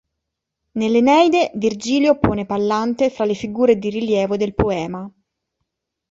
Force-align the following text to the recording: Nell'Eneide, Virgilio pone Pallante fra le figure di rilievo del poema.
Nell'Eneide, 0.79 1.51
Virgilio 1.53 2.17
pone 2.17 2.47
Pallante 2.47 3.11
fra 3.11 3.23
le 3.23 3.35
figure 3.35 3.77
di 3.77 3.91
rilievo 3.91 4.35
del 4.35 4.55
poema. 4.55 5.07